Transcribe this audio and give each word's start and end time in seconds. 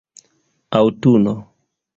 aŭtuno 0.79 1.35